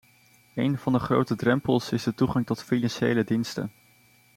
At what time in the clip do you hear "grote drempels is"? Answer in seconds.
0.99-2.03